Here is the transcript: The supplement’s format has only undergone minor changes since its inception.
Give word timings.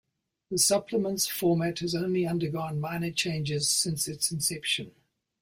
The 0.49 0.57
supplement’s 0.57 1.27
format 1.27 1.77
has 1.77 1.93
only 1.93 2.25
undergone 2.25 2.79
minor 2.81 3.11
changes 3.11 3.69
since 3.69 4.07
its 4.07 4.31
inception. 4.31 4.93